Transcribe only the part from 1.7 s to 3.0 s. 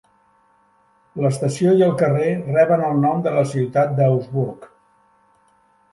i el carrer reben el